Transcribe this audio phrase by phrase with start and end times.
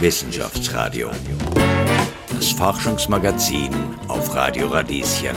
[0.00, 1.10] Wissenschaftsradio.
[2.30, 3.68] Das Forschungsmagazin
[4.08, 5.36] auf Radio Radieschen.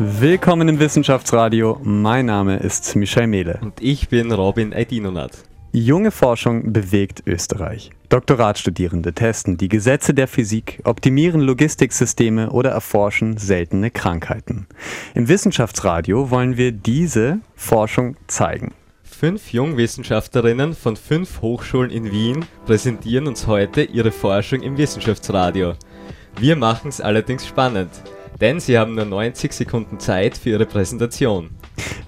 [0.00, 1.78] Willkommen im Wissenschaftsradio.
[1.84, 3.60] Mein Name ist Michel Mehle.
[3.62, 5.30] Und ich bin Robin Eidinonat.
[5.70, 7.92] Junge Forschung bewegt Österreich.
[8.08, 14.66] Doktoratstudierende testen die Gesetze der Physik, optimieren Logistiksysteme oder erforschen seltene Krankheiten.
[15.14, 18.74] Im Wissenschaftsradio wollen wir diese Forschung zeigen.
[19.18, 25.72] Fünf Jungwissenschaftlerinnen von fünf Hochschulen in Wien präsentieren uns heute ihre Forschung im Wissenschaftsradio.
[26.38, 27.88] Wir machen es allerdings spannend,
[28.42, 31.48] denn sie haben nur 90 Sekunden Zeit für ihre Präsentation.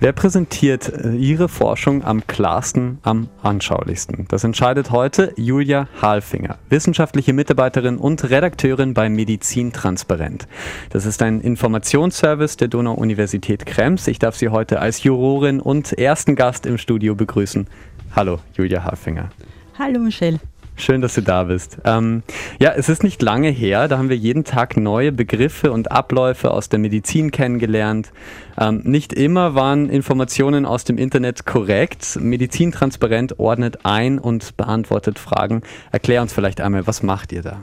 [0.00, 4.27] Wer präsentiert äh, ihre Forschung am klarsten, am anschaulichsten?
[4.28, 10.46] Das entscheidet heute Julia Halfinger, wissenschaftliche Mitarbeiterin und Redakteurin bei Medizin Transparent.
[10.91, 14.06] Das ist ein Informationsservice der Donau-Universität Krems.
[14.06, 17.66] Ich darf Sie heute als Jurorin und ersten Gast im Studio begrüßen.
[18.14, 19.30] Hallo, Julia Halfinger.
[19.78, 20.38] Hallo, Michelle.
[20.78, 21.78] Schön, dass du da bist.
[21.84, 22.22] Ähm,
[22.61, 26.53] ja, es ist nicht lange her, da haben wir jeden Tag neue Begriffe und Abläufe
[26.53, 28.12] aus der Medizin kennengelernt.
[28.56, 32.16] Ähm, nicht immer waren Informationen aus dem Internet korrekt.
[32.20, 35.62] Medizin transparent ordnet ein und beantwortet Fragen.
[35.91, 37.58] Erklär uns vielleicht einmal, was macht ihr da?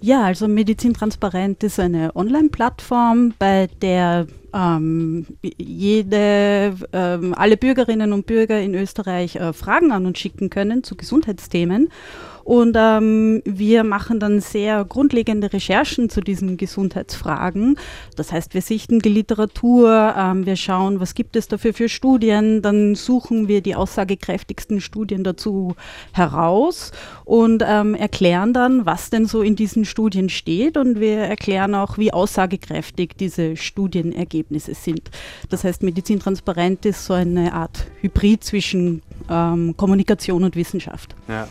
[0.00, 8.26] Ja, also Medizin Transparent ist eine Online-Plattform, bei der ähm, jede, ähm, alle Bürgerinnen und
[8.26, 11.88] Bürger in Österreich äh, Fragen an uns schicken können zu Gesundheitsthemen.
[12.48, 17.78] Und ähm, wir machen dann sehr grundlegende Recherchen zu diesen Gesundheitsfragen.
[18.16, 22.62] Das heißt, wir sichten die Literatur, ähm, wir schauen, was gibt es dafür für Studien,
[22.62, 25.76] dann suchen wir die aussagekräftigsten Studien dazu
[26.12, 26.92] heraus
[27.26, 31.98] und ähm, erklären dann, was denn so in diesen Studien steht und wir erklären auch,
[31.98, 35.10] wie aussagekräftig diese Studienergebnisse sind.
[35.50, 41.14] Das heißt, Medizin transparent ist so eine Art Hybrid zwischen ähm, Kommunikation und Wissenschaft.
[41.28, 41.48] Ja.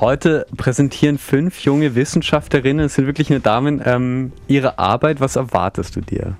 [0.00, 5.20] Heute präsentieren fünf junge Wissenschaftlerinnen, es sind wirklich eine Damen, ähm, ihre Arbeit.
[5.20, 6.36] Was erwartest du dir?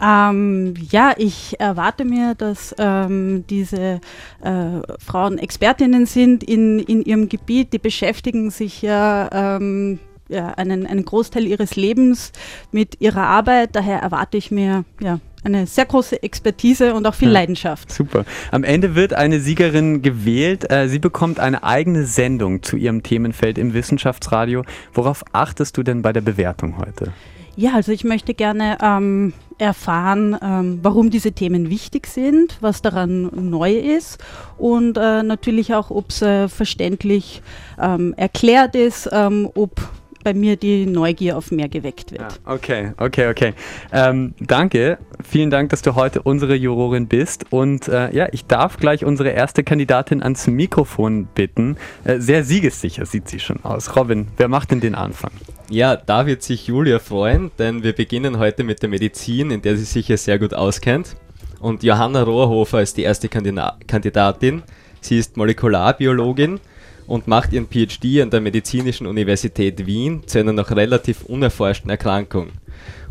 [0.00, 4.00] Ähm, ja, ich erwarte mir, dass ähm, diese
[4.42, 7.72] äh, Frauen Expertinnen sind in, in ihrem Gebiet.
[7.72, 9.98] Die beschäftigen sich ja, ähm,
[10.28, 12.32] ja einen, einen Großteil ihres Lebens
[12.72, 13.70] mit ihrer Arbeit.
[13.74, 17.90] Daher erwarte ich mir ja, eine sehr große Expertise und auch viel ja, Leidenschaft.
[17.90, 18.24] Super.
[18.50, 20.70] Am Ende wird eine Siegerin gewählt.
[20.70, 24.64] Äh, sie bekommt eine eigene Sendung zu ihrem Themenfeld im Wissenschaftsradio.
[24.92, 27.12] Worauf achtest du denn bei der Bewertung heute?
[27.56, 33.30] Ja, also ich möchte gerne ähm, erfahren, ähm, warum diese Themen wichtig sind, was daran
[33.32, 34.18] neu ist
[34.58, 37.42] und äh, natürlich auch, ob es äh, verständlich
[37.80, 39.80] ähm, erklärt ist, ähm, ob
[40.26, 42.20] bei mir die Neugier auf mehr geweckt wird.
[42.20, 43.54] Ja, okay, okay, okay.
[43.92, 44.98] Ähm, danke.
[45.28, 47.46] Vielen Dank, dass du heute unsere Jurorin bist.
[47.50, 51.76] Und äh, ja, ich darf gleich unsere erste Kandidatin ans Mikrofon bitten.
[52.04, 53.96] Äh, sehr siegessicher sieht sie schon aus.
[53.96, 55.32] Robin, wer macht denn den Anfang?
[55.68, 59.76] Ja, da wird sich Julia freuen, denn wir beginnen heute mit der Medizin, in der
[59.76, 61.16] sie sich ja sehr gut auskennt.
[61.58, 64.62] Und Johanna Rohrhofer ist die erste Kandidatin.
[65.00, 66.60] Sie ist Molekularbiologin
[67.06, 72.48] und macht ihren PhD an der Medizinischen Universität Wien zu einer noch relativ unerforschten Erkrankung.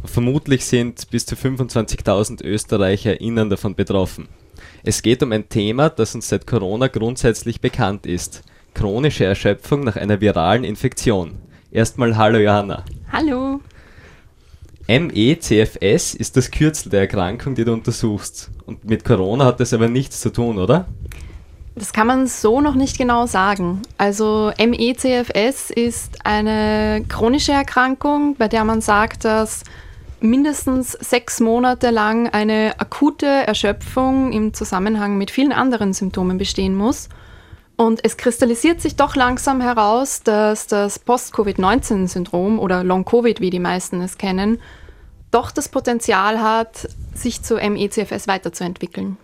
[0.02, 4.28] Und vermutlich sind bis zu 25.000 ÖsterreicherInnen davon betroffen.
[4.84, 8.44] Es geht um ein Thema, das uns seit Corona grundsätzlich bekannt ist.
[8.74, 11.40] Chronische Erschöpfung nach einer viralen Infektion.
[11.72, 12.84] Erstmal hallo Johanna.
[13.12, 13.62] Hallo.
[14.88, 18.52] MECFS ist das Kürzel der Erkrankung, die du untersuchst.
[18.66, 20.88] Und mit Corona hat das aber nichts zu tun, oder?
[21.76, 23.82] Das kann man so noch nicht genau sagen.
[23.98, 29.64] Also MECFS ist eine chronische Erkrankung, bei der man sagt, dass
[30.22, 37.10] mindestens sechs Monate lang eine akute Erschöpfung im Zusammenhang mit vielen anderen Symptomen bestehen muss.
[37.76, 44.00] Und es kristallisiert sich doch langsam heraus, dass das Post-Covid-19-Syndrom oder Long-Covid, wie die meisten
[44.00, 44.62] es kennen,
[45.32, 49.18] doch das Potenzial hat, sich zu MECFS weiterzuentwickeln.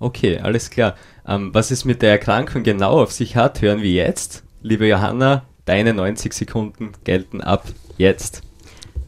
[0.00, 0.94] Okay, alles klar.
[1.26, 4.44] Ähm, was es mit der Erkrankung genau auf sich hat, hören wir jetzt.
[4.62, 7.64] Liebe Johanna, deine 90 Sekunden gelten ab
[7.96, 8.42] jetzt.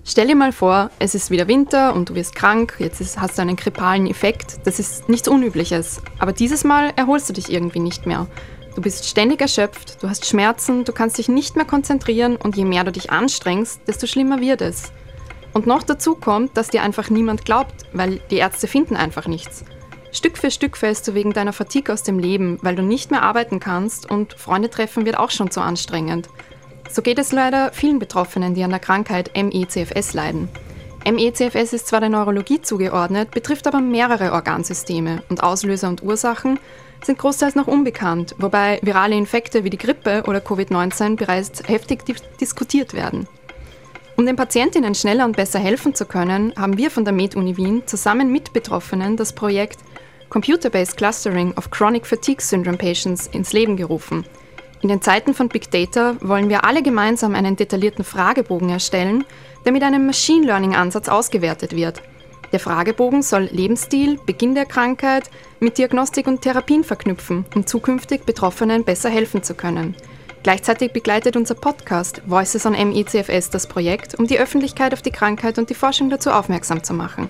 [0.05, 3.39] Stell dir mal vor, es ist wieder Winter und du wirst krank, jetzt ist, hast
[3.39, 4.59] du einen grippalen Effekt.
[4.65, 6.03] Das ist nichts Unübliches.
[6.19, 8.27] Aber dieses Mal erholst du dich irgendwie nicht mehr.
[8.75, 12.65] Du bist ständig erschöpft, du hast Schmerzen, du kannst dich nicht mehr konzentrieren und je
[12.65, 14.93] mehr du dich anstrengst, desto schlimmer wird es.
[15.53, 19.65] Und noch dazu kommt, dass dir einfach niemand glaubt, weil die Ärzte finden einfach nichts.
[20.13, 23.23] Stück für Stück fällst du wegen deiner Fatigue aus dem Leben, weil du nicht mehr
[23.23, 26.29] arbeiten kannst und Freunde treffen wird auch schon zu anstrengend.
[26.91, 30.49] So geht es leider vielen Betroffenen, die an der Krankheit MECFS leiden.
[31.05, 36.59] MECFS ist zwar der Neurologie zugeordnet, betrifft aber mehrere Organsysteme und Auslöser und Ursachen
[37.03, 42.15] sind großteils noch unbekannt, wobei virale Infekte wie die Grippe oder Covid-19 bereits heftig di
[42.41, 43.27] diskutiert werden.
[44.17, 47.85] Um den Patientinnen schneller und besser helfen zu können, haben wir von der Med-Uni Wien
[47.87, 49.79] zusammen mit Betroffenen das Projekt
[50.31, 54.25] Computer-Based Clustering of Chronic Fatigue Syndrome Patients ins Leben gerufen.
[54.81, 59.25] In den Zeiten von Big Data wollen wir alle gemeinsam einen detaillierten Fragebogen erstellen,
[59.65, 62.01] der mit einem Machine Learning-Ansatz ausgewertet wird.
[62.53, 65.31] Der Fragebogen soll Lebensstil, Beginn der Krankheit
[65.61, 69.95] mit Diagnostik und Therapien verknüpfen, um zukünftig Betroffenen besser helfen zu können.
[70.43, 75.59] Gleichzeitig begleitet unser Podcast Voices on MECFS das Projekt, um die Öffentlichkeit auf die Krankheit
[75.59, 77.29] und die Forschung dazu aufmerksam zu machen.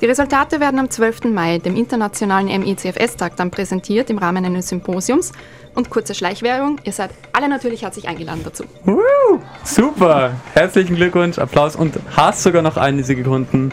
[0.00, 1.24] Die Resultate werden am 12.
[1.24, 5.32] Mai, dem internationalen MECFS-Tag, dann präsentiert im Rahmen eines Symposiums.
[5.74, 8.64] Und kurze Schleichwerbung, ihr seid alle natürlich herzlich eingeladen dazu.
[8.84, 13.72] Woo, super, herzlichen Glückwunsch, Applaus und hast sogar noch einige Sekunden.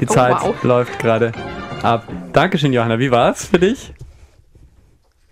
[0.00, 0.62] Die Oh, Zeit wow.
[0.64, 1.32] läuft gerade
[1.82, 2.08] ab.
[2.32, 2.98] Dankeschön, Johanna.
[2.98, 3.92] Wie war's für dich?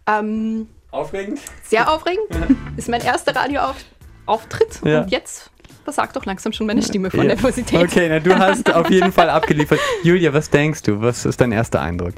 [0.06, 1.40] Ähm, Aufregend?
[1.64, 2.26] sehr aufregend.
[2.76, 4.80] Ist mein erster Radioauftritt.
[4.84, 5.00] Ja.
[5.02, 5.50] Und jetzt
[5.84, 7.26] versagt doch langsam schon meine Stimme von Ja.
[7.26, 7.82] Nervosität.
[7.82, 9.78] Okay, na, du hast auf jeden Fall abgeliefert.
[10.02, 11.00] Julia, was denkst du?
[11.00, 12.14] Was ist dein erster Eindruck?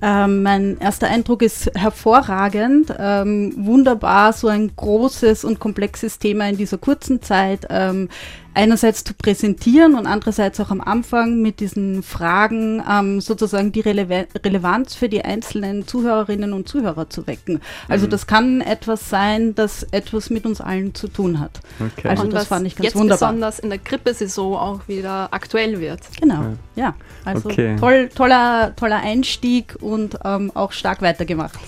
[0.00, 2.94] Ähm, mein erster Eindruck ist hervorragend.
[2.98, 8.08] Ähm, wunderbar, so ein großes und komplexes Thema in dieser kurzen Zeit ähm,
[8.58, 14.26] einerseits zu präsentieren und andererseits auch am Anfang mit diesen Fragen ähm, sozusagen die Relev
[14.44, 17.60] Relevanz für die einzelnen Zuhörerinnen und Zuhörer zu wecken.
[17.88, 18.10] Also Mhm.
[18.10, 21.60] das kann etwas sein, das etwas mit uns allen zu tun hat.
[21.78, 22.08] Okay.
[22.08, 23.28] Also Und das fand ich ganz jetzt wunderbar.
[23.30, 26.00] besonders in der Grippesaison auch wieder aktuell wird.
[26.20, 26.94] Genau, ja.
[27.24, 27.76] Also Okay.
[27.78, 31.58] toll, toller, toller Einstieg und ähm, auch stark weitergemacht.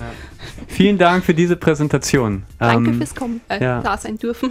[0.66, 2.42] Vielen Dank für diese Präsentation.
[2.58, 3.80] Danke Ähm, fürs Kommen, äh, ja.
[3.80, 4.50] da sein dürfen.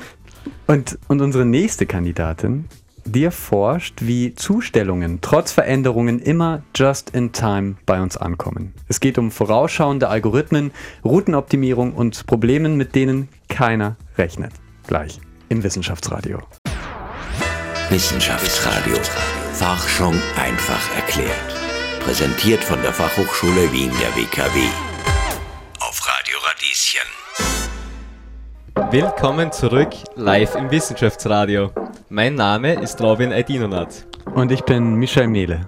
[0.68, 2.66] Und, und unsere nächste Kandidatin,
[3.06, 8.74] die erforscht, wie Zustellungen trotz Veränderungen immer just in time bei uns ankommen.
[8.88, 10.72] Es geht um vorausschauende Algorithmen,
[11.04, 14.52] Routenoptimierung und Problemen, mit denen keiner rechnet.
[14.86, 15.20] Gleich
[15.50, 16.40] im Wissenschaftsradio.
[17.90, 18.98] Wissenschaftsradio.
[20.00, 21.36] Forschung einfach erklärt.
[22.00, 24.68] Präsentiert von der Fachhochschule Wien der WKW.
[25.80, 27.79] Auf Radio Radieschen.
[28.88, 31.70] Willkommen zurück live im Wissenschaftsradio.
[32.10, 34.08] Mein Name ist Robin Aidinonath.
[34.34, 35.68] Und ich bin Michael Mehle.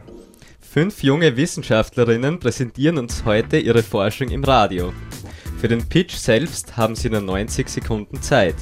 [0.60, 4.92] Fünf junge Wissenschaftlerinnen präsentieren uns heute ihre Forschung im Radio.
[5.60, 8.56] Für den Pitch selbst haben sie nur 90 Sekunden Zeit.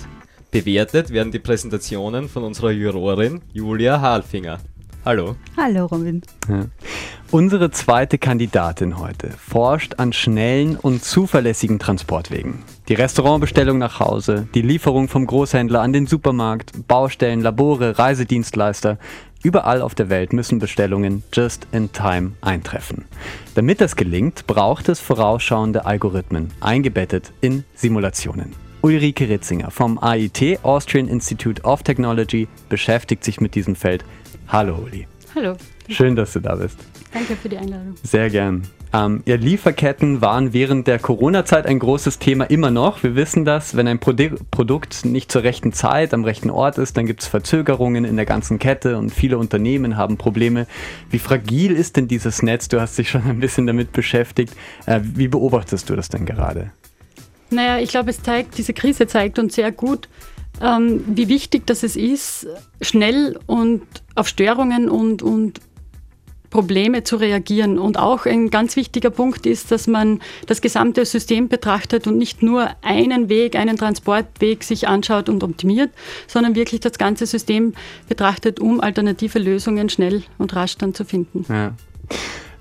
[0.52, 4.60] Bewertet werden die Präsentationen von unserer Jurorin Julia Halfinger.
[5.10, 5.36] Hallo.
[5.58, 6.22] Hallo Robin.
[6.48, 6.66] Ja.
[7.32, 12.60] Unsere zweite Kandidatin heute forscht an schnellen und zuverlässigen Transportwegen.
[12.90, 19.00] Die Restaurantbestellung nach Hause, die Lieferung vom Großhändler an den Supermarkt, Baustellen, Labore, Reisedienstleister.
[19.42, 23.06] Überall auf der Welt müssen Bestellungen just in time eintreffen.
[23.56, 28.54] Damit das gelingt, braucht es vorausschauende Algorithmen, eingebettet in Simulationen.
[28.82, 34.06] Ulrike Ritzinger vom AIT, Austrian Institute of Technology, beschäftigt sich mit diesem Feld.
[34.50, 35.06] Hallo Uli.
[35.36, 35.56] Hallo,
[35.88, 36.80] Schön, dass du da bist.
[37.14, 37.94] danke für die Einladung.
[38.02, 38.64] Sehr gern.
[38.92, 43.04] Ähm, ja, Lieferketten waren während der Corona-Zeit ein großes Thema immer noch.
[43.04, 46.98] Wir wissen das, wenn ein Prodi Produkt nicht zur rechten Zeit am rechten Ort ist,
[46.98, 50.66] dann gibt es Verzögerungen in der ganzen Kette und viele Unternehmen haben Probleme.
[51.12, 52.68] Wie fragil ist denn dieses Netz?
[52.68, 54.56] Du hast dich schon ein bisschen damit beschäftigt.
[54.88, 56.72] Äh, wie beobachtest du das denn gerade?
[57.52, 60.10] Naja, ich glaube, es zeigt, diese Krise zeigt uns sehr gut,
[60.62, 62.48] ähm, wie wichtig das es ist,
[62.82, 63.84] schnell und
[64.20, 65.62] auf Störungen und, und
[66.50, 67.80] Probleme zu reagieren.
[67.80, 72.44] Und auch ein ganz wichtiger Punkt ist, dass man das gesamte System betrachtet und nicht
[72.44, 75.92] nur einen Weg, einen Transportweg sich anschaut und optimiert,
[76.28, 77.74] sondern wirklich das ganze System
[78.08, 81.46] betrachtet, um alternative Lösungen schnell und rasch dann zu finden.
[81.50, 81.74] Ja.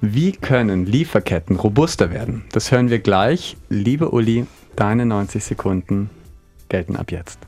[0.01, 2.45] Wie können Lieferketten robuster werden?
[2.53, 3.57] Das hören wir gleich.
[3.69, 4.47] Liebe Uli,
[4.77, 6.11] deine 90 Sekunden
[6.69, 7.41] gelten ab jetzt.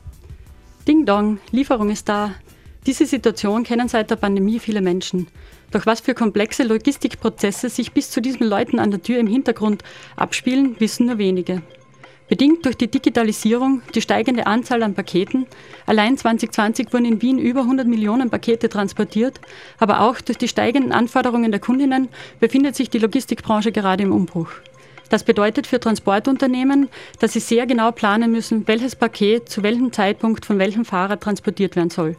[0.85, 2.31] Ding Dong, Lieferung ist da.
[2.87, 5.27] Diese Situation kennen seit der Pandemie viele Menschen.
[5.69, 9.83] Doch was für komplexe Logistikprozesse sich bis zu diesen Leuten an der Tür im Hintergrund
[10.15, 11.61] abspielen, wissen nur wenige.
[12.27, 15.45] Bedingt durch die Digitalisierung, die steigende Anzahl an Paketen,
[15.85, 19.39] allein 2020 wurden in Wien über 100 Millionen Pakete transportiert,
[19.77, 22.07] aber auch durch die steigenden Anforderungen der Kundinnen
[22.39, 24.49] befindet sich die Logistikbranche gerade im Umbruch.
[25.09, 30.45] Das bedeutet für Transportunternehmen, dass sie sehr genau planen müssen, welches Paket zu welchem Zeitpunkt
[30.45, 32.15] von welchem Fahrer transportiert werden soll.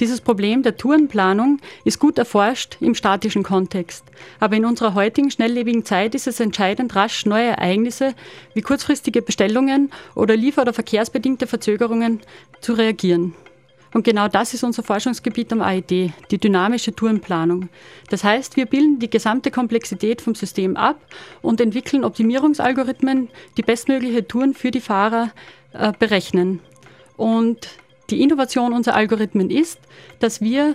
[0.00, 4.04] Dieses Problem der Tourenplanung ist gut erforscht im statischen Kontext.
[4.40, 8.14] Aber in unserer heutigen schnelllebigen Zeit ist es entscheidend, rasch neue Ereignisse
[8.54, 12.20] wie kurzfristige Bestellungen oder liefer- oder verkehrsbedingte Verzögerungen
[12.60, 13.34] zu reagieren.
[13.94, 17.68] Und genau das ist unser Forschungsgebiet am AID, die dynamische Tourenplanung.
[18.10, 21.00] Das heißt, wir bilden die gesamte Komplexität vom System ab
[21.42, 25.30] und entwickeln Optimierungsalgorithmen, die bestmögliche Touren für die Fahrer
[25.72, 26.58] äh, berechnen.
[27.16, 27.68] Und
[28.10, 29.78] die Innovation unserer Algorithmen ist,
[30.20, 30.74] dass wir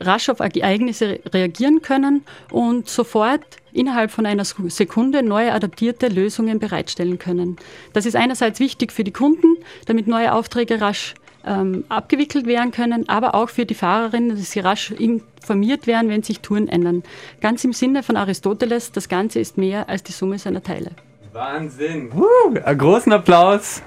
[0.00, 7.18] rasch auf Ereignisse reagieren können und sofort innerhalb von einer Sekunde neue adaptierte Lösungen bereitstellen
[7.18, 7.56] können.
[7.92, 11.14] Das ist einerseits wichtig für die Kunden, damit neue Aufträge rasch
[11.46, 16.22] ähm, abgewickelt werden können, aber auch für die Fahrerinnen, dass sie rasch informiert werden, wenn
[16.22, 17.02] sich Touren ändern.
[17.40, 20.92] Ganz im Sinne von Aristoteles, das Ganze ist mehr als die Summe seiner Teile.
[21.32, 22.10] Wahnsinn!
[22.14, 23.82] Uh, einen großen Applaus!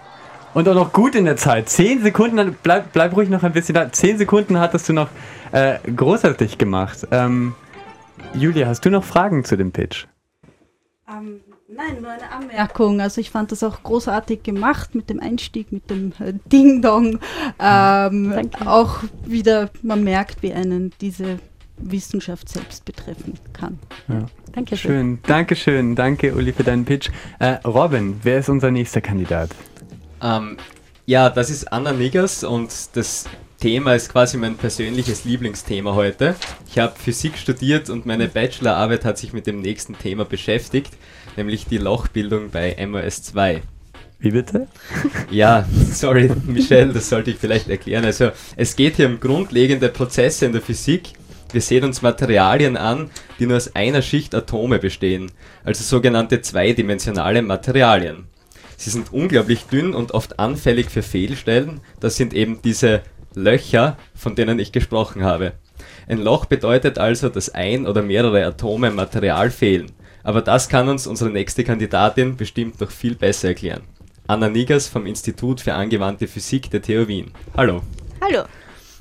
[0.57, 1.69] Und auch noch gut in der Zeit.
[1.69, 3.91] Zehn Sekunden, bleib, bleib ruhig noch ein bisschen da.
[3.91, 5.07] Zehn Sekunden hattest du noch
[5.51, 7.07] äh, großartig gemacht.
[7.11, 7.53] Ähm,
[8.33, 10.07] Julia, hast du noch Fragen zu dem Pitch?
[11.07, 13.01] Um, ähm, nein, nur eine Anmerkung.
[13.01, 17.19] Also ich fand das auch großartig gemacht mit dem Einstieg, mit dem äh, Ding-Dong.
[17.59, 21.37] Ähm, auch wieder, man merkt, wie einen diese
[21.77, 23.77] Wissenschaft selbst betreffen kann.
[24.07, 24.25] Ja.
[24.53, 25.19] Danke schön.
[25.27, 25.93] Dankeschön.
[25.93, 27.11] Danke, Uli, für deinen Pitch.
[27.37, 29.51] Äh, Robin, wer ist unser nächster Kandidat?
[30.21, 30.57] Ähm,
[31.05, 33.25] ja, das ist Anna Niggers und das
[33.59, 36.35] Thema ist quasi mein persönliches Lieblingsthema heute.
[36.69, 40.93] Ich habe Physik studiert und meine Bachelorarbeit hat sich mit dem nächsten Thema beschäftigt,
[41.35, 43.61] nämlich die Lochbildung bei MOS2.
[44.19, 44.67] Wie bitte?
[45.31, 48.05] Ja, sorry, Michelle, das sollte ich vielleicht erklären.
[48.05, 51.13] Also, es geht hier um grundlegende Prozesse in der Physik.
[51.51, 53.09] Wir sehen uns Materialien an,
[53.39, 55.31] die nur aus einer Schicht Atome bestehen,
[55.63, 58.27] also sogenannte zweidimensionale Materialien.
[58.77, 61.81] Sie sind unglaublich dünn und oft anfällig für Fehlstellen.
[61.99, 63.01] Das sind eben diese
[63.33, 65.53] Löcher, von denen ich gesprochen habe.
[66.07, 69.91] Ein Loch bedeutet also, dass ein oder mehrere Atome Material fehlen.
[70.23, 73.81] Aber das kann uns unsere nächste Kandidatin bestimmt noch viel besser erklären.
[74.27, 77.31] Anna Nigers vom Institut für angewandte Physik der TU Wien.
[77.55, 77.81] Hallo.
[78.21, 78.43] Hallo.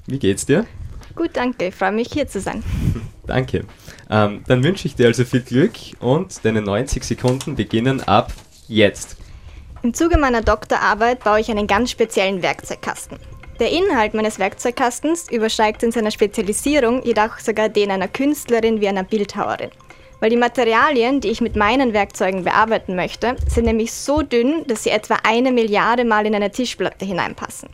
[0.06, 0.66] Wie geht's dir?
[1.14, 1.68] Gut, danke.
[1.68, 2.62] Ich freue mich hier zu sein.
[3.26, 3.64] danke.
[4.08, 8.32] Ähm, dann wünsche ich dir also viel Glück und deine 90 Sekunden beginnen ab
[8.68, 9.16] jetzt.
[9.86, 13.20] Im Zuge meiner Doktorarbeit baue ich einen ganz speziellen Werkzeugkasten.
[13.60, 19.04] Der Inhalt meines Werkzeugkastens übersteigt in seiner Spezialisierung jedoch sogar den einer Künstlerin wie einer
[19.04, 19.70] Bildhauerin.
[20.18, 24.82] Weil die Materialien, die ich mit meinen Werkzeugen bearbeiten möchte, sind nämlich so dünn, dass
[24.82, 27.68] sie etwa eine Milliarde Mal in eine Tischplatte hineinpassen.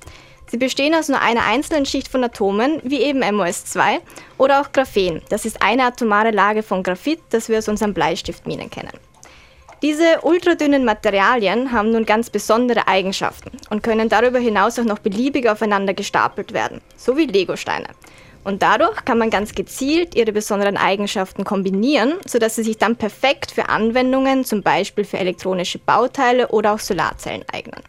[0.49, 4.00] Sie bestehen aus nur einer einzelnen Schicht von Atomen, wie eben MOS2
[4.37, 5.23] oder auch Graphen.
[5.31, 8.92] Das ist eine atomare Lage von Graphit, das wir aus unseren Bleistiftminen kennen.
[9.83, 15.49] Diese ultradünnen Materialien haben nun ganz besondere Eigenschaften und können darüber hinaus auch noch beliebig
[15.49, 17.89] aufeinander gestapelt werden, so wie Legosteine.
[18.45, 23.51] Und dadurch kann man ganz gezielt ihre besonderen Eigenschaften kombinieren, sodass sie sich dann perfekt
[23.51, 27.83] für Anwendungen, zum Beispiel für elektronische Bauteile oder auch Solarzellen eignen.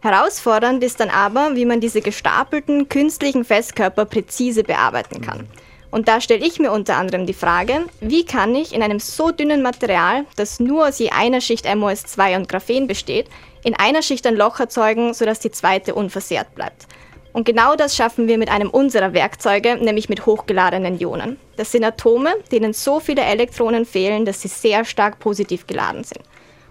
[0.00, 5.48] Herausfordernd ist dann aber, wie man diese gestapelten künstlichen Festkörper präzise bearbeiten kann.
[5.90, 9.30] Und da stelle ich mir unter anderem die Frage, wie kann ich in einem so
[9.30, 13.28] dünnen Material, das nur aus je einer Schicht MOS2 und Graphen besteht,
[13.64, 16.86] in einer Schicht ein Loch erzeugen, sodass die zweite unversehrt bleibt.
[17.32, 21.38] Und genau das schaffen wir mit einem unserer Werkzeuge, nämlich mit hochgeladenen Ionen.
[21.56, 26.22] Das sind Atome, denen so viele Elektronen fehlen, dass sie sehr stark positiv geladen sind.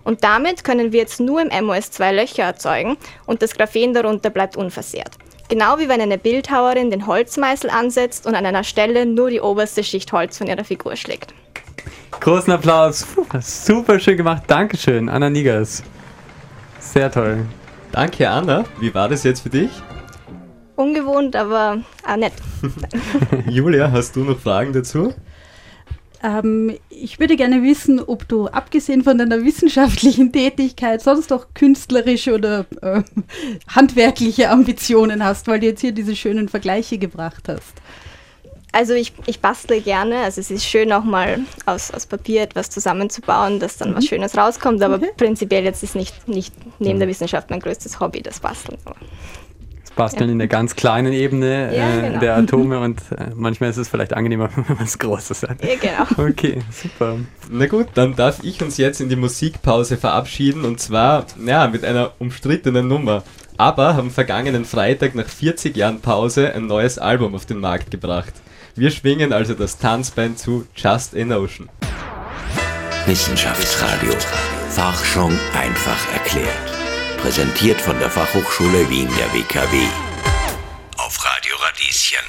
[0.04, 4.56] Und damit können wir jetzt nur im MOS2 Löcher erzeugen und das Graphen darunter bleibt
[4.56, 5.12] unversehrt.
[5.50, 9.84] Genau wie wenn eine Bildhauerin den Holzmeißel ansetzt und an einer Stelle nur die oberste
[9.84, 11.34] Schicht Holz von ihrer Figur schlägt.
[12.20, 13.06] Großen Applaus.
[13.06, 14.44] Puh, super schön gemacht.
[14.48, 15.84] Dankeschön, Anna Nigers.
[16.80, 17.46] Sehr toll.
[17.92, 18.66] Danke, Anna.
[18.80, 19.72] Wie war das jetzt für dich?
[20.76, 22.34] Ungewohnt, aber auch nett.
[23.50, 25.14] Julia, hast du noch Fragen dazu?
[26.24, 32.34] Ähm, ich würde gerne wissen, ob du abgesehen von deiner wissenschaftlichen Tätigkeit sonst auch künstlerische
[32.34, 33.04] oder äh,
[33.68, 37.74] handwerkliche Ambitionen hast, weil du jetzt hier diese schönen Vergleiche gebracht hast.
[38.74, 42.70] Also ich, ich bastle gerne, also es ist schön auch mal aus, aus Papier etwas
[42.70, 43.96] zusammenzubauen, dass dann mhm.
[43.96, 45.12] was Schönes rauskommt, aber okay.
[45.16, 48.78] prinzipiell jetzt ist nicht, nicht neben der Wissenschaft mein größtes Hobby das Basteln.
[48.86, 48.98] Aber
[49.98, 50.34] basteln ja.
[50.34, 52.20] in der ganz kleinen Ebene ja, äh, genau.
[52.20, 55.58] der Atome und äh, manchmal ist es vielleicht angenehmer, wenn man es Großes hat.
[55.64, 56.30] Ja, genau.
[56.30, 57.18] Okay, super.
[57.50, 61.84] Na gut, dann darf ich uns jetzt in die Musikpause verabschieden und zwar ja, mit
[61.84, 63.24] einer umstrittenen Nummer.
[63.58, 68.34] Aber haben vergangenen Freitag nach 40 Jahren Pause ein neues Album auf den Markt gebracht.
[68.76, 71.68] Wir schwingen also das Tanzbein zu Just a Notion.
[73.08, 74.14] Wissenschaftsradio.
[74.70, 76.77] Forschung einfach erklärt.
[77.18, 79.78] Präsentiert von der Fachhochschule Wien der WKW.
[80.98, 82.24] Auf Radio Radieschen.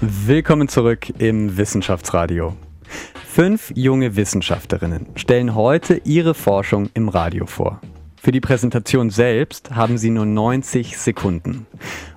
[0.00, 2.56] Willkommen zurück im Wissenschaftsradio.
[3.28, 7.80] Fünf junge Wissenschaftlerinnen stellen heute ihre Forschung im Radio vor.
[8.16, 11.66] Für die Präsentation selbst haben Sie nur 90 Sekunden.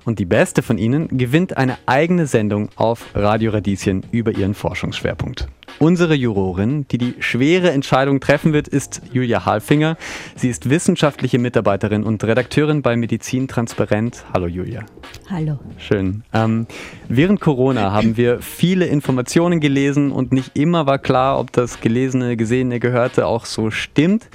[0.04, 5.48] Und die beste von Ihnen gewinnt eine eigene Sendung auf Radio Radieschen über Ihren Forschungsschwerpunkt.
[5.80, 9.96] Unsere Jurorin, die die schwere Entscheidung treffen wird, ist Julia Halfinger.
[10.36, 14.24] Sie ist wissenschaftliche Mitarbeiterin und Redakteurin bei Medizin Transparent.
[14.32, 14.86] Hallo Julia.
[15.28, 15.58] Hallo.
[15.78, 16.22] Schön.
[16.32, 16.66] Ähm,
[17.08, 22.36] während Corona haben wir viele Informationen gelesen und nicht immer war klar, ob das Gelesene,
[22.36, 24.28] Gesehene, Gehörte auch so stimmt.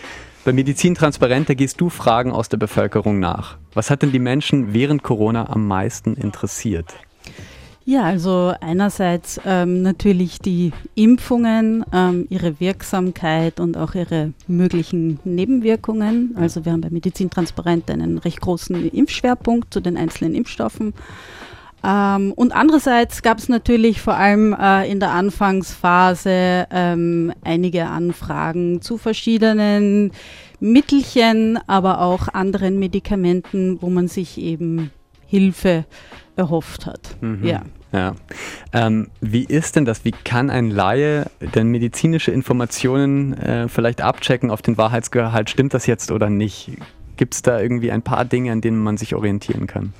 [0.43, 3.58] Bei Medizin Transparent, da gehst du Fragen aus der Bevölkerung nach.
[3.74, 6.96] Was hat denn die Menschen während Corona am meisten interessiert?
[7.86, 16.36] Ja, also einerseits ähm, natürlich die Impfungen, ähm, ihre Wirksamkeit und auch ihre möglichen Nebenwirkungen.
[16.36, 20.94] Also wir haben bei Medizin Transparent einen recht großen Impfschwerpunkt zu den einzelnen Impfstoffen.
[21.84, 28.82] Ähm, und andererseits gab es natürlich vor allem äh, in der Anfangsphase ähm, einige Anfragen
[28.82, 30.12] zu verschiedenen
[30.60, 34.92] Mittelchen, aber auch anderen Medikamenten, wo man sich eben
[35.26, 35.86] Hilfe
[36.39, 37.17] erhofft hat.
[37.22, 37.46] Mhm.
[37.46, 37.62] Ja.
[37.91, 38.15] Ja.
[38.72, 40.05] Ähm, wie ist denn das?
[40.05, 45.50] Wie kann ein Laie denn medizinische Informationen äh, vielleicht abchecken auf den Wahrheitsgehalt?
[45.50, 46.72] Stimmt das jetzt oder nicht?
[47.17, 49.93] Gibt es da irgendwie ein paar Dinge, an denen man sich orientieren kann?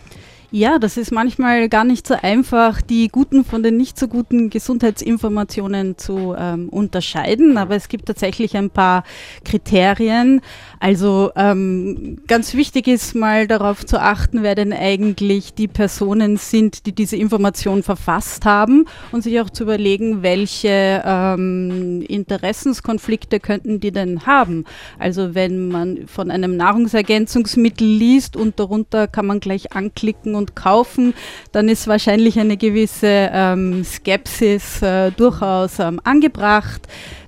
[0.52, 4.50] Ja, das ist manchmal gar nicht so einfach, die guten von den nicht so guten
[4.50, 9.04] Gesundheitsinformationen zu ähm, unterscheiden, aber es gibt tatsächlich ein paar
[9.46, 10.42] Kriterien.
[10.80, 16.88] Also ähm, ganz wichtig ist mal darauf zu achten, wer denn eigentlich die Personen sind,
[16.88, 23.92] die diese Information verfasst haben und sich auch zu überlegen, welche ähm, Interessenskonflikte könnten die
[23.92, 24.66] denn haben.
[24.98, 31.14] Also wenn man von einem Nahrungsergänzungsmittel liest und darunter kann man gleich anklicken und kaufen,
[31.52, 36.82] dann ist wahrscheinlich eine gewisse ähm, Skepsis äh, durchaus ähm, angebracht.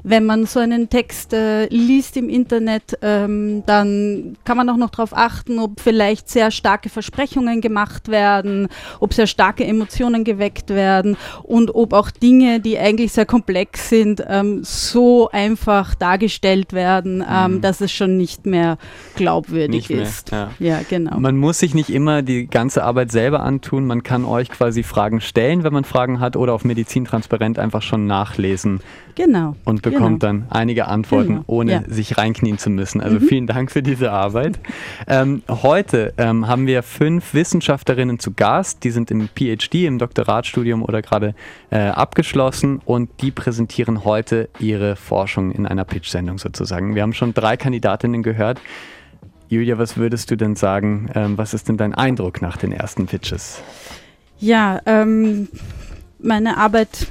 [0.04, 4.90] Wenn man so einen Text äh, liest im Internet, ähm, dann kann man auch noch
[4.90, 8.68] darauf achten, ob vielleicht sehr starke Versprechungen gemacht werden,
[9.00, 14.24] ob sehr starke Emotionen geweckt werden und ob auch Dinge, die eigentlich sehr komplex sind,
[14.28, 17.62] ähm, so einfach dargestellt werden, ähm, mhm.
[17.62, 18.78] dass es schon nicht mehr
[19.16, 20.32] glaubwürdig nicht ist.
[20.32, 20.78] Mehr, ja.
[20.78, 21.20] ja, genau.
[21.20, 23.86] Man muss sich nicht immer die ganze Arbeit selber antun.
[23.86, 27.82] Man kann euch quasi Fragen stellen, wenn man Fragen hat, oder auf Medizin transparent einfach
[27.82, 28.82] schon nachlesen.
[29.24, 29.56] Genau.
[29.66, 30.42] Und bekommt genau.
[30.42, 31.44] dann einige Antworten, genau.
[31.46, 31.82] ohne ja.
[31.88, 33.02] sich reinknien zu müssen.
[33.02, 33.28] Also mhm.
[33.28, 34.60] vielen Dank für diese Arbeit.
[35.08, 38.84] Ähm, heute ähm, haben wir fünf Wissenschaftlerinnen zu Gast.
[38.84, 41.34] Die sind im PhD, im Doktoratstudium oder gerade
[41.70, 46.96] äh, abgeschlossen und die präsentieren heute ihre Forschung in einer Pitch-Sendung sozusagen.
[46.96, 48.62] Wir haben schon drei Kandidatinnen gehört.
[49.50, 51.10] Julia, was würdest du denn sagen?
[51.14, 53.62] Ähm, was ist denn dein Eindruck nach den ersten Pitches?
[54.40, 55.50] Ja, ähm,
[56.20, 57.08] meine Arbeit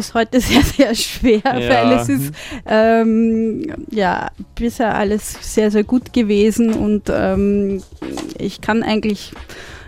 [0.00, 1.68] ist heute sehr, sehr schwer, ja.
[1.68, 2.34] weil es ist
[2.66, 7.82] ähm, ja bisher alles sehr, sehr gut gewesen und ähm,
[8.38, 9.32] ich kann eigentlich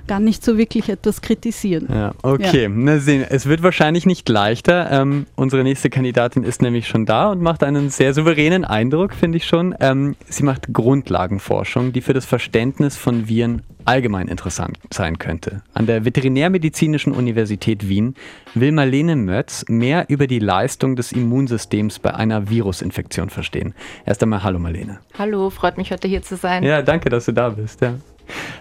[0.07, 1.89] gar nicht so wirklich etwas kritisieren.
[1.91, 2.65] Ja, okay.
[2.65, 2.69] Ja.
[2.69, 4.91] Na sehen, es wird wahrscheinlich nicht leichter.
[4.91, 9.39] Ähm, unsere nächste Kandidatin ist nämlich schon da und macht einen sehr souveränen Eindruck, finde
[9.39, 9.75] ich schon.
[9.81, 15.63] Ähm, sie macht Grundlagenforschung, die für das Verständnis von Viren allgemein interessant sein könnte.
[15.75, 18.15] An der Veterinärmedizinischen Universität Wien
[18.55, 23.75] will Marlene Mötz mehr über die Leistung des Immunsystems bei einer Virusinfektion verstehen.
[24.07, 25.01] Erst einmal hallo Marlene.
[25.19, 26.63] Hallo, freut mich heute hier zu sein.
[26.63, 27.81] Ja, danke, dass du da bist.
[27.81, 27.95] Ja.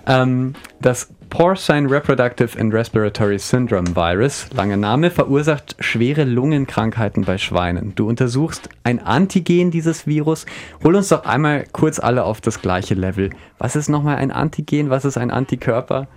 [0.07, 7.95] Ähm, das Porcine Reproductive and Respiratory Syndrome Virus, langer Name, verursacht schwere Lungenkrankheiten bei Schweinen.
[7.95, 10.45] Du untersuchst ein Antigen dieses Virus.
[10.83, 13.29] Hol uns doch einmal kurz alle auf das gleiche Level.
[13.59, 14.89] Was ist nochmal ein Antigen?
[14.89, 16.07] Was ist ein Antikörper?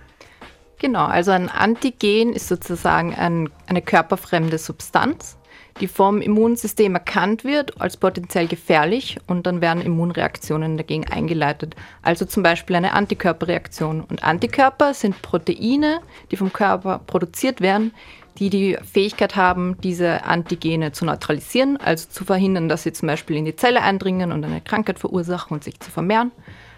[0.79, 5.37] Genau, also ein Antigen ist sozusagen ein, eine körperfremde Substanz
[5.81, 11.75] die vom Immunsystem erkannt wird als potenziell gefährlich und dann werden Immunreaktionen dagegen eingeleitet.
[12.01, 14.01] Also zum Beispiel eine Antikörperreaktion.
[14.01, 15.99] Und Antikörper sind Proteine,
[16.31, 17.93] die vom Körper produziert werden,
[18.37, 23.37] die die Fähigkeit haben, diese Antigene zu neutralisieren, also zu verhindern, dass sie zum Beispiel
[23.37, 26.31] in die Zelle eindringen und eine Krankheit verursachen und sich zu vermehren.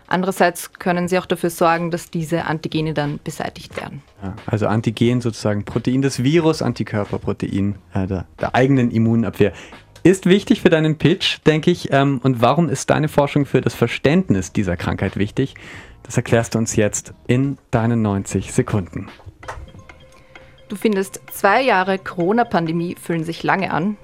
[0.07, 4.01] Andererseits können sie auch dafür sorgen, dass diese Antigene dann beseitigt werden.
[4.23, 9.51] Ja, also Antigen sozusagen Protein des Virus, Antikörperprotein äh, der, der, eigenen Immunabwehr.
[10.03, 11.91] Ist wichtig für deinen Pitch, denke ich.
[11.91, 15.55] Ähm, und warum ist deine Forschung für das Verständnis dieser Krankheit wichtig?
[16.03, 19.09] Das erklärst du uns jetzt in deinen 90 Sekunden.
[20.69, 23.97] Du findest, zwei Jahre Corona-Pandemie fühlen sich lange an.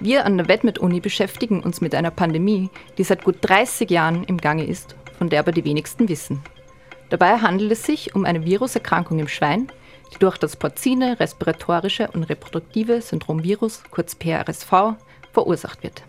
[0.00, 4.38] Wir an der WedMed-Uni beschäftigen uns mit einer Pandemie, die seit gut 30 Jahren im
[4.38, 6.42] Gange ist von der aber die wenigsten wissen.
[7.08, 9.68] Dabei handelt es sich um eine Viruserkrankung im Schwein,
[10.12, 14.96] die durch das Porcine Respiratorische und Reproduktive Syndromvirus, kurz PRSV,
[15.32, 16.02] verursacht wird.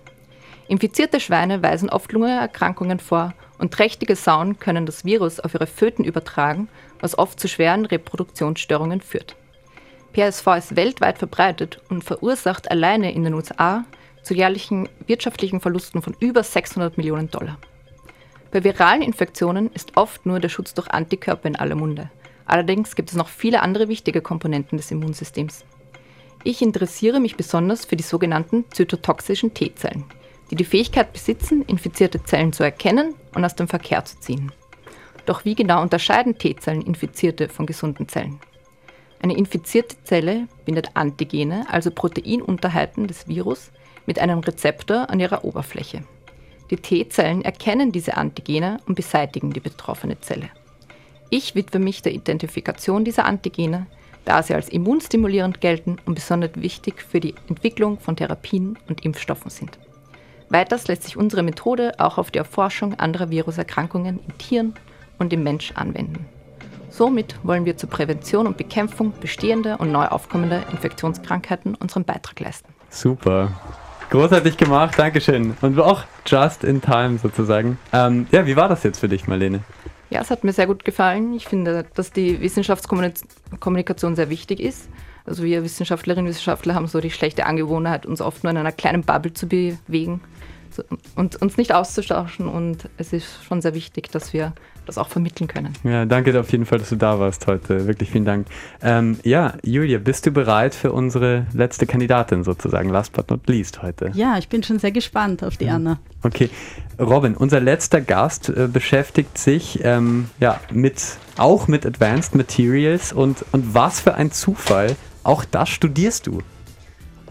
[0.67, 6.03] Infizierte Schweine weisen oft Lungenerkrankungen vor und trächtige Sauen können das Virus auf ihre Föten
[6.03, 6.67] übertragen,
[6.99, 9.37] was oft zu schweren Reproduktionsstörungen führt.
[10.11, 13.85] PSV ist weltweit verbreitet und verursacht alleine in den USA
[14.23, 17.57] zu jährlichen wirtschaftlichen Verlusten von über 600 Millionen Dollar.
[18.55, 22.09] Bei viralen Infektionen ist oft nur der Schutz durch Antikörper in aller Munde.
[22.45, 25.65] Allerdings gibt es noch viele andere wichtige Komponenten des Immunsystems.
[26.45, 30.05] Ich interessiere mich besonders für die sogenannten zytotoxischen T-Zellen,
[30.51, 34.53] die die Fähigkeit besitzen, infizierte Zellen zu erkennen und aus dem Verkehr zu ziehen.
[35.25, 38.39] Doch wie genau unterscheiden T-Zellen infizierte von gesunden Zellen?
[39.21, 43.71] Eine infizierte Zelle bindet Antigene, also Proteinunterheiten des Virus,
[44.05, 46.03] mit einem Rezeptor an ihrer Oberfläche.
[46.69, 50.49] Die T-Zellen erkennen diese Antigene und beseitigen die betroffene Zelle.
[51.29, 53.87] Ich widme mich der Identifikation dieser Antigene,
[54.25, 59.51] da sie als immunstimulierend gelten und besonders wichtig für die Entwicklung von Therapien und Impfstoffen
[59.51, 59.77] sind.
[60.49, 64.73] Weiters lässt sich unsere Methode auch auf die Erforschung anderer Viruserkrankungen in Tieren
[65.19, 66.25] und im Mensch anwenden.
[66.89, 72.73] Somit wollen wir zur Prävention und Bekämpfung bestehender und neu aufkommender Infektionskrankheiten unseren Beitrag leisten.
[72.89, 73.49] Super.
[74.09, 75.55] Großartig gemacht, Dankeschön.
[75.61, 77.77] Und auch just in time sozusagen.
[77.91, 79.61] Ähm, ja, wie war das jetzt für dich, Marlene?
[80.09, 81.33] Ja, es hat mir sehr gut gefallen.
[81.33, 84.87] Ich finde, dass die Wissenschaftskommunikation sehr wichtig ist.
[85.25, 88.71] Also wir Wissenschaftlerinnen und Wissenschaftler haben so die schlechte Angewohnheit, uns oft nur in einer
[88.71, 90.21] kleinen Bubble zu bewegen
[91.15, 92.47] und uns nicht auszutauschen.
[92.47, 94.53] Und es ist schon sehr wichtig, dass wir
[94.85, 95.73] das auch vermitteln können.
[95.83, 97.87] Ja, danke auf jeden Fall, dass du da warst heute.
[97.87, 98.47] Wirklich vielen Dank.
[98.81, 103.81] Ähm, ja, Julia, bist du bereit für unsere letzte Kandidatin sozusagen, last but not least
[103.81, 104.11] heute?
[104.13, 105.99] Ja, ich bin schon sehr gespannt auf die Anna.
[106.23, 106.49] Okay,
[106.99, 113.45] Robin, unser letzter Gast äh, beschäftigt sich ähm, ja, mit, auch mit Advanced Materials und,
[113.51, 116.41] und was für ein Zufall, auch das studierst du.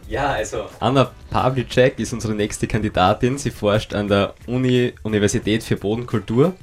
[0.09, 3.39] Ja, also Anna Pavlicek ist unsere nächste Kandidatin.
[3.39, 6.55] Sie forscht an der Uni Universität für Bodenkultur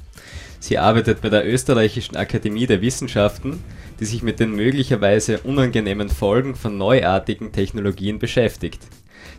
[0.62, 3.64] Sie arbeitet bei der Österreichischen Akademie der Wissenschaften,
[3.98, 8.80] die sich mit den möglicherweise unangenehmen Folgen von neuartigen Technologien beschäftigt.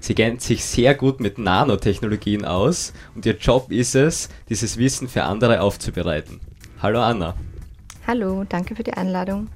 [0.02, 5.08] Sie kennt sich sehr gut mit Nanotechnologien aus und ihr Job ist es, dieses Wissen
[5.08, 6.42] für andere aufzubereiten.
[6.82, 7.36] Hallo Anna.
[8.06, 9.48] Hallo, danke für die Einladung.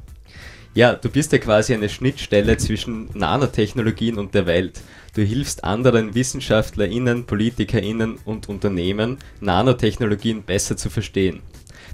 [0.78, 4.80] Ja, du bist ja quasi eine Schnittstelle zwischen Nanotechnologien und der Welt.
[5.16, 11.42] Du hilfst anderen WissenschaftlerInnen, PolitikerInnen und Unternehmen, Nanotechnologien besser zu verstehen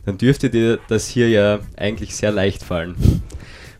[0.06, 2.96] dann dürfte dir das hier ja eigentlich sehr leicht fallen.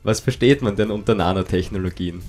[0.04, 2.22] Was versteht man denn unter Nanotechnologien?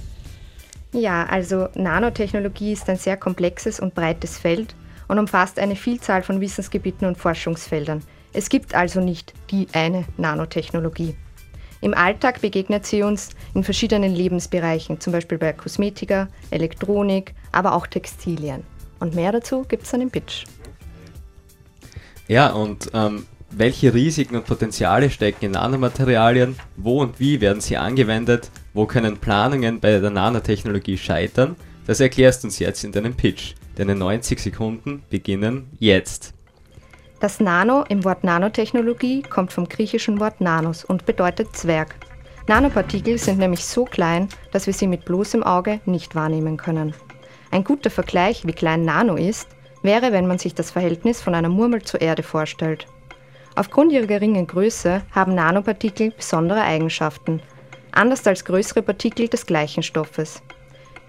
[0.93, 4.75] Ja, also Nanotechnologie ist ein sehr komplexes und breites Feld
[5.09, 8.03] und umfasst eine Vielzahl von Wissensgebieten und Forschungsfeldern.
[8.33, 11.17] Es gibt also nicht die eine Nanotechnologie.
[11.85, 17.87] Im Alltag begegnet sie uns in verschiedenen Lebensbereichen, zum Beispiel bei Kosmetika, Elektronik, aber auch
[17.87, 18.63] Textilien.
[19.01, 20.45] Und mehr dazu gibt es dann im Pitch.
[22.27, 26.57] Ja, und ähm, welche Risiken und Potenziale stecken in Nanomaterialien?
[26.79, 28.51] Wo und wie werden sie angewendet?
[28.73, 31.55] Wo können Planungen bei der Nanotechnologie scheitern?
[31.87, 33.57] Das erklärst du uns jetzt in deinem Pitch.
[33.77, 36.34] Deine 90 Sekunden beginnen jetzt.
[37.21, 41.95] Das Nano im Wort Nanotechnologie kommt vom griechischen Wort Nanos und bedeutet Zwerg.
[42.47, 46.95] Nanopartikel sind nämlich so klein, dass wir sie mit bloßem Auge nicht wahrnehmen können.
[47.51, 49.49] Ein guter Vergleich, wie klein Nano ist,
[49.83, 52.87] wäre, wenn man sich das Verhältnis von einer Murmel zur Erde vorstellt.
[53.55, 57.41] Aufgrund ihrer geringen Größe haben Nanopartikel besondere Eigenschaften,
[57.93, 60.43] anders als größere Partikel des gleichen Stoffes.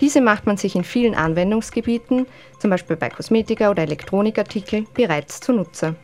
[0.02, 2.28] Diese macht man sich in vielen Anwendungsgebieten,
[2.60, 5.96] zum Beispiel bei Kosmetika oder Elektronikartikeln, bereits zunutze.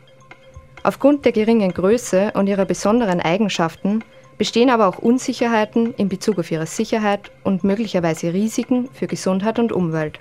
[0.82, 4.02] Aufgrund der geringen Größe und ihrer besonderen Eigenschaften
[4.38, 9.72] bestehen aber auch Unsicherheiten in Bezug auf ihre Sicherheit und möglicherweise Risiken für Gesundheit und
[9.72, 10.18] Umwelt.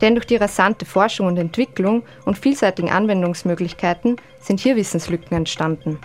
[0.00, 5.98] Denn durch die rasante Forschung und Entwicklung und vielseitigen Anwendungsmöglichkeiten sind hier Wissenslücken entstanden.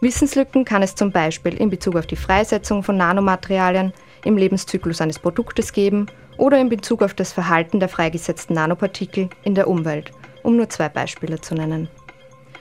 [0.00, 3.92] Wissenslücken kann es zum Beispiel in Bezug auf die Freisetzung von Nanomaterialien
[4.24, 6.06] im Lebenszyklus eines Produktes geben
[6.36, 10.88] oder in Bezug auf das Verhalten der freigesetzten Nanopartikel in der Umwelt, um nur zwei
[10.88, 11.88] Beispiele zu nennen.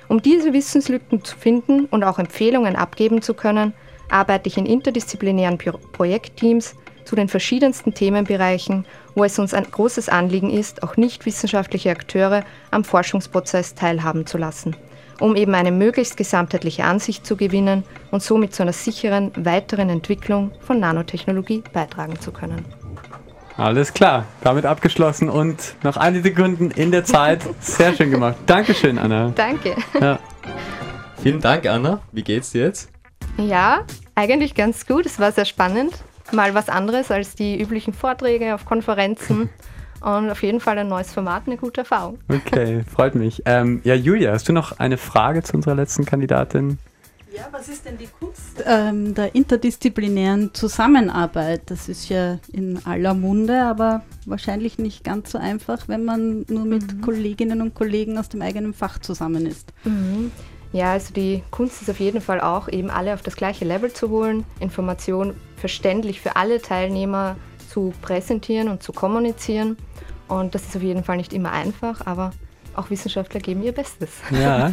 [0.08, 3.74] Um diese Wissenslücken zu finden und auch Empfehlungen abgeben zu können,
[4.10, 10.50] arbeite ich in interdisziplinären Projektteams zu den verschiedensten Themenbereichen, wo es uns ein großes Anliegen
[10.50, 14.76] ist, auch nicht wissenschaftliche Akteure am Forschungsprozess teilhaben zu lassen,
[15.21, 20.51] um eben eine möglichst gesamtheitliche Ansicht zu gewinnen und somit zu einer sicheren weiteren Entwicklung
[20.60, 22.65] von Nanotechnologie beitragen zu können.
[23.57, 27.41] Alles klar, damit abgeschlossen und noch einige Sekunden in der Zeit.
[27.60, 28.36] Sehr schön gemacht.
[28.45, 29.31] Dankeschön, Anna.
[29.36, 29.75] Danke.
[29.99, 30.19] Ja.
[31.21, 32.01] Vielen Dank, Anna.
[32.12, 32.89] Wie geht's dir jetzt?
[33.38, 35.05] Ja, eigentlich ganz gut.
[35.05, 35.93] Es war sehr spannend
[36.34, 39.49] mal was anderes als die üblichen Vorträge auf Konferenzen.
[40.01, 42.17] Und auf jeden Fall ein neues Format, eine gute Erfahrung.
[42.27, 43.43] Okay, freut mich.
[43.45, 46.79] Ähm, ja, Julia, hast du noch eine Frage zu unserer letzten Kandidatin?
[47.33, 51.61] Ja, was ist denn die Kunst ähm, der interdisziplinären Zusammenarbeit?
[51.67, 56.65] Das ist ja in aller Munde, aber wahrscheinlich nicht ganz so einfach, wenn man nur
[56.65, 57.01] mit mhm.
[57.01, 59.71] Kolleginnen und Kollegen aus dem eigenen Fach zusammen ist.
[59.85, 60.31] Mhm.
[60.73, 63.93] Ja, also die Kunst ist auf jeden Fall auch, eben alle auf das gleiche Level
[63.93, 67.37] zu holen, Information verständlich für alle Teilnehmer
[67.71, 69.77] zu präsentieren und zu kommunizieren.
[70.27, 72.31] Und das ist auf jeden Fall nicht immer einfach, aber
[72.73, 74.10] auch Wissenschaftler geben ihr Bestes.
[74.31, 74.71] Ja,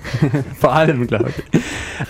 [0.60, 1.60] vor allem, glaube ich.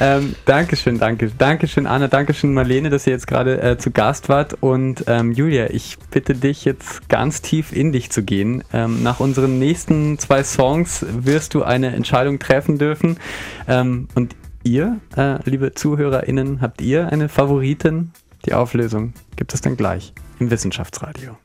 [0.01, 1.31] Ähm, Dankeschön, danke.
[1.37, 2.09] Dankeschön, Anna.
[2.09, 4.57] Dankeschön, Marlene, dass ihr jetzt gerade äh, zu Gast wart.
[4.63, 8.65] Und ähm, Julia, ich bitte dich jetzt ganz tief in dich zu gehen.
[8.73, 13.19] Ähm, nach unseren nächsten zwei Songs wirst du eine Entscheidung treffen dürfen.
[13.67, 18.13] Ähm, und ihr, äh, liebe ZuhörerInnen, habt ihr eine Favoritin?
[18.47, 21.37] Die Auflösung gibt es dann gleich im Wissenschaftsradio.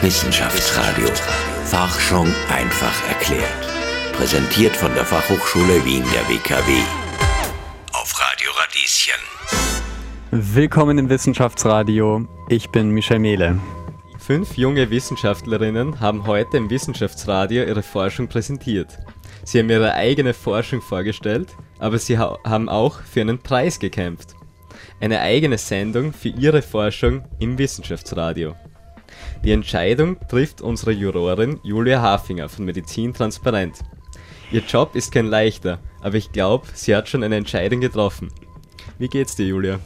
[0.00, 1.06] Wissenschaftsradio.
[1.64, 3.44] Forschung einfach erklärt.
[4.12, 6.82] Präsentiert von der Fachhochschule Wien der WKW.
[7.92, 9.20] Auf Radio Radieschen.
[10.32, 12.26] Willkommen im Wissenschaftsradio.
[12.48, 13.58] Ich bin Michel Mehle.
[14.18, 18.98] Fünf junge Wissenschaftlerinnen haben heute im Wissenschaftsradio ihre Forschung präsentiert.
[19.44, 24.34] Sie haben ihre eigene Forschung vorgestellt, aber sie ha haben auch für einen Preis gekämpft.
[25.00, 28.54] Eine eigene Sendung für ihre Forschung im Wissenschaftsradio.
[29.44, 33.78] Die Entscheidung trifft unsere Jurorin Julia Hafinger von Medizin Transparent.
[34.52, 38.28] Ihr Job ist kein leichter, aber ich glaube, sie hat schon eine Entscheidung getroffen.
[38.98, 39.80] Wie geht's dir, Julia?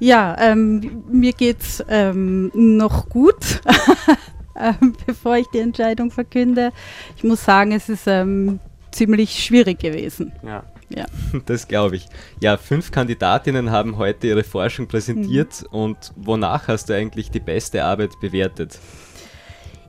[0.00, 3.60] Ja, ähm, mir geht's ähm, noch gut,
[4.56, 6.72] ähm, bevor ich die Entscheidung verkünde.
[7.16, 10.32] Ich muss sagen, es ist ähm, ziemlich schwierig gewesen.
[10.44, 10.64] Ja.
[10.88, 11.06] Ja.
[11.46, 12.06] Das glaube ich.
[12.40, 15.78] Ja, fünf Kandidatinnen haben heute ihre Forschung präsentiert mhm.
[15.78, 18.78] und wonach hast du eigentlich die beste Arbeit bewertet?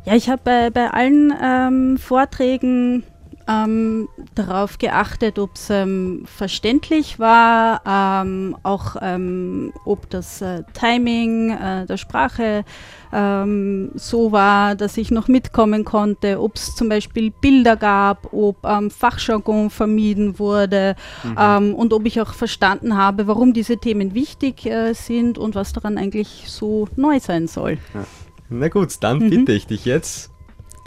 [0.05, 3.03] Ja, ich habe bei, bei allen ähm, Vorträgen
[3.49, 11.49] ähm, darauf geachtet, ob es ähm, verständlich war, ähm, auch ähm, ob das äh, Timing
[11.51, 12.63] äh, der Sprache
[13.11, 18.63] ähm, so war, dass ich noch mitkommen konnte, ob es zum Beispiel Bilder gab, ob
[18.63, 21.73] ähm, Fachjargon vermieden wurde mhm.
[21.73, 25.97] und ob ich auch verstanden habe, warum diese Themen wichtig äh, sind und was daran
[25.97, 27.77] eigentlich so neu sein soll.
[27.93, 28.05] Ja.
[28.49, 29.29] Na gut, dann mhm.
[29.29, 30.31] bitte ich dich jetzt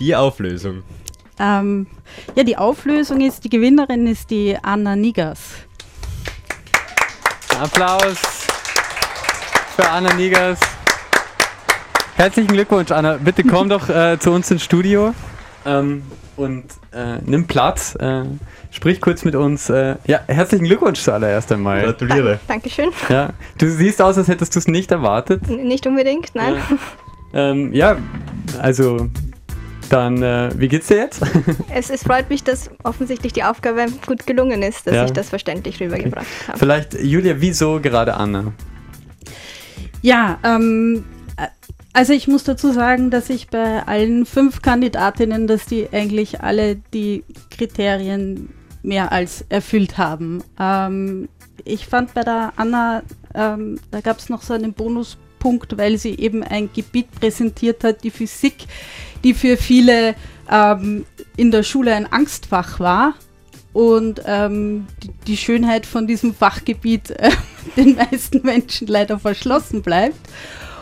[0.00, 0.82] die Auflösung.
[1.42, 1.88] Ähm,
[2.36, 5.40] ja, die Auflösung ist, die Gewinnerin ist die Anna Nigas.
[7.60, 8.16] Applaus
[9.74, 10.60] für Anna Nigas.
[12.14, 13.16] Herzlichen Glückwunsch, Anna.
[13.16, 15.14] Bitte komm doch äh, zu uns ins Studio
[15.66, 16.04] ähm,
[16.36, 17.96] und äh, nimm Platz.
[17.96, 18.22] Äh,
[18.70, 19.68] sprich kurz mit uns.
[19.68, 21.82] Äh, ja, herzlichen Glückwunsch zuallererst einmal.
[21.82, 22.38] Gratuliere.
[22.46, 22.90] Dankeschön.
[23.08, 25.42] Ja, du siehst aus, als hättest du es nicht erwartet.
[25.48, 26.54] N nicht unbedingt, nein.
[27.32, 27.96] Ja, ähm, ja
[28.60, 29.08] also
[29.92, 31.22] dann, äh, wie geht's dir jetzt?
[31.74, 35.04] es, es, freut mich, dass offensichtlich die Aufgabe gut gelungen ist, dass ja.
[35.04, 36.48] ich das verständlich rübergebracht okay.
[36.48, 36.58] habe.
[36.58, 38.52] Vielleicht, Julia, wieso gerade Anna?
[40.00, 41.04] Ja, ähm,
[41.36, 41.46] äh,
[41.92, 46.76] also ich muss dazu sagen, dass ich bei allen fünf Kandidatinnen, dass die eigentlich alle
[46.94, 48.48] die Kriterien
[48.82, 50.42] mehr als erfüllt haben.
[50.58, 51.28] Ähm,
[51.64, 53.02] ich fand bei der Anna,
[53.34, 54.72] ähm, da gab es noch so einen
[55.42, 58.66] Bonuspunkt, weil sie eben ein Gebiet präsentiert hat, die Physik,
[59.24, 60.14] die für viele
[60.50, 61.04] ähm,
[61.36, 63.14] in der Schule ein Angstfach war
[63.72, 67.30] und ähm, die, die, Schönheit von diesem Fachgebiet äh,
[67.76, 70.18] den meisten Menschen leider verschlossen bleibt.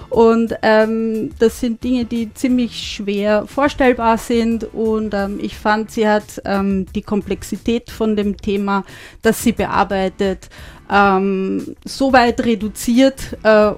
[0.09, 4.65] Und ähm, das sind Dinge, die ziemlich schwer vorstellbar sind.
[4.75, 8.83] Und ähm, ich fand, sie hat ähm, die Komplexität von dem Thema,
[9.23, 10.49] das sie bearbeitet,
[10.91, 13.71] ähm, so weit reduziert, äh,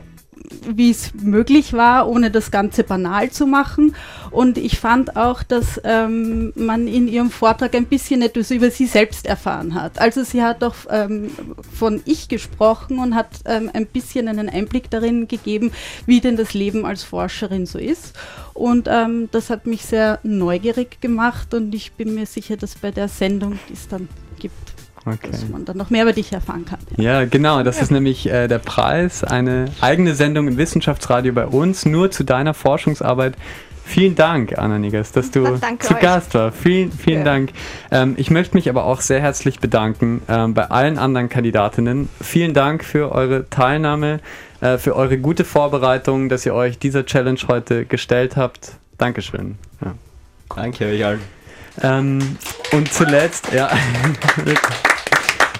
[0.68, 3.94] wie es möglich war, ohne das Ganze banal zu machen.
[4.30, 8.86] Und ich fand auch, dass ähm, man in ihrem Vortrag ein bisschen etwas über sie
[8.86, 9.98] selbst erfahren hat.
[9.98, 11.30] Also sie hat auch ähm,
[11.72, 15.72] von ich gesprochen und hat ähm, ein bisschen einen Einblick darin gegeben,
[16.06, 18.14] wie denn das Leben als Forscherin so ist.
[18.54, 22.90] Und ähm, das hat mich sehr neugierig gemacht und ich bin mir sicher, dass bei
[22.90, 24.72] der Sendung, die es dann gibt,
[25.04, 25.30] Okay.
[25.32, 26.78] dass man dann noch mehr über dich erfahren kann.
[26.96, 27.82] Ja, ja genau, das ja.
[27.82, 32.54] ist nämlich äh, der Preis, eine eigene Sendung im Wissenschaftsradio bei uns, nur zu deiner
[32.54, 33.34] Forschungsarbeit.
[33.84, 36.00] Vielen Dank, Anna Nigers, dass du zu euch.
[36.00, 36.56] Gast warst.
[36.56, 37.24] Vielen, vielen ja.
[37.24, 37.50] Dank.
[37.90, 42.08] Ähm, ich möchte mich aber auch sehr herzlich bedanken ähm, bei allen anderen Kandidatinnen.
[42.20, 44.20] Vielen Dank für eure Teilnahme,
[44.60, 48.72] äh, für eure gute Vorbereitung, dass ihr euch dieser Challenge heute gestellt habt.
[48.98, 49.56] Dankeschön.
[49.84, 49.94] Ja.
[50.54, 51.41] Danke euch allen.
[51.80, 52.36] Ähm,
[52.72, 53.70] und zuletzt, ja.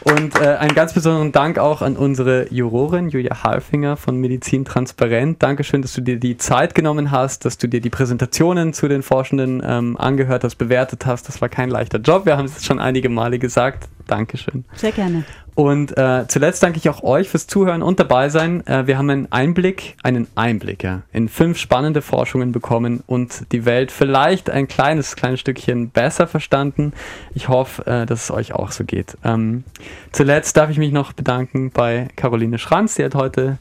[0.04, 5.40] Und äh, einen ganz besonderen Dank auch an unsere Jurorin Julia Halfinger von Medizin Transparent.
[5.40, 9.02] Dankeschön, dass du dir die Zeit genommen hast, dass du dir die Präsentationen zu den
[9.02, 11.28] Forschenden ähm, angehört hast, bewertet hast.
[11.28, 12.26] Das war kein leichter Job.
[12.26, 13.88] Wir haben es schon einige Male gesagt.
[14.12, 14.66] Dankeschön.
[14.74, 15.24] Sehr gerne.
[15.54, 18.66] Und äh, zuletzt danke ich auch euch fürs Zuhören und dabei sein.
[18.66, 23.64] Äh, wir haben einen Einblick, einen Einblick ja, in fünf spannende Forschungen bekommen und die
[23.64, 26.92] Welt vielleicht ein kleines, kleines Stückchen besser verstanden.
[27.34, 29.16] Ich hoffe, äh, dass es euch auch so geht.
[29.24, 29.64] Ähm,
[30.12, 33.56] zuletzt darf ich mich noch bedanken bei Caroline Schranz, die hat heute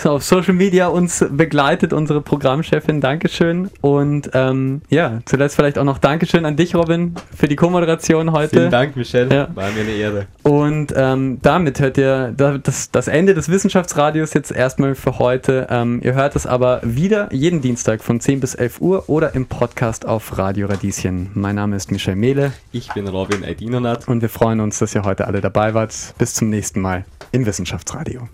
[0.00, 3.00] so auf Social Media uns begleitet, unsere Programmchefin.
[3.00, 3.70] Dankeschön.
[3.80, 8.50] Und ähm, ja, zuletzt vielleicht auch noch Dankeschön an dich, Robin, für die Co-Moderation heute.
[8.50, 9.34] Vielen Dank, Michelle.
[9.34, 9.48] Ja.
[9.54, 10.26] War mir eine Ehre.
[10.42, 15.66] Und ähm, damit hört ihr das, das Ende des Wissenschaftsradios jetzt erstmal für heute.
[15.70, 19.46] Ähm, ihr hört es aber wieder jeden Dienstag von 10 bis 11 Uhr oder im
[19.46, 21.30] Podcast auf Radio Radieschen.
[21.34, 22.52] Mein Name ist Michel Mehle.
[22.72, 24.08] Ich bin Robin Aidinonat.
[24.08, 25.90] Und wir freuen uns, dass ihr heute alle dabei wart.
[26.18, 28.28] Bis zum nächsten Mal im Wissenschaftsradio.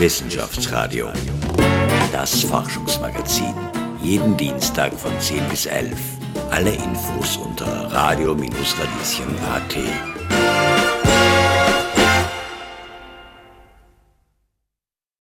[0.00, 1.08] Wissenschaftsradio.
[2.12, 3.54] Das Forschungsmagazin.
[4.00, 5.92] Jeden Dienstag von 10 bis 11.
[6.50, 10.17] Alle Infos unter radio-radieschen.at.